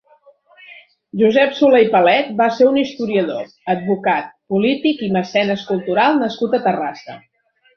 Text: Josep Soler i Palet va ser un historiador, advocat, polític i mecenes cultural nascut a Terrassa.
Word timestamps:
Josep 1.21 1.51
Soler 1.59 1.81
i 1.87 1.91
Palet 1.95 2.31
va 2.39 2.47
ser 2.55 2.67
un 2.69 2.79
historiador, 2.83 3.53
advocat, 3.75 4.33
polític 4.55 5.05
i 5.09 5.11
mecenes 5.19 5.67
cultural 5.71 6.19
nascut 6.25 6.61
a 6.61 6.63
Terrassa. 6.69 7.21